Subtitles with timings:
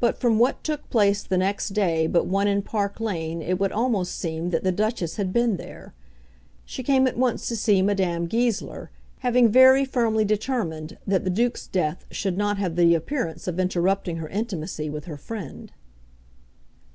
[0.00, 3.72] But from what took place the next day but one in Park Lane it would
[3.72, 5.94] almost seem that the Duchess had been there.
[6.66, 8.90] She came at once to see Madame Goesler,
[9.20, 14.18] having very firmly determined that the Duke's death should not have the appearance of interrupting
[14.18, 15.72] her intimacy with her friend.